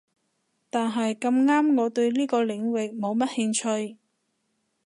[0.71, 3.53] 但係咁啱我對呢個領域冇乜興
[3.87, 3.97] 趣